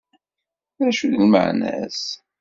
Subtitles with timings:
[0.77, 2.01] D acu d lmeεna-s?